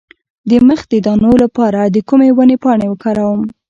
د 0.49 0.51
مخ 0.67 0.81
د 0.91 0.93
دانو 1.05 1.31
لپاره 1.43 1.79
د 1.85 1.97
کومې 2.09 2.29
ونې 2.37 2.57
پاڼې 2.63 2.87
وکاروم؟ 2.89 3.41